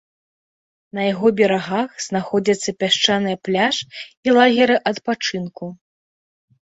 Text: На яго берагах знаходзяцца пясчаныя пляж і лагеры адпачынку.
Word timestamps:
На 0.99 1.03
яго 1.13 1.27
берагах 1.39 1.89
знаходзяцца 2.07 2.75
пясчаныя 2.85 3.37
пляж 3.49 3.75
і 4.29 4.35
лагеры 4.39 4.75
адпачынку. 4.93 5.65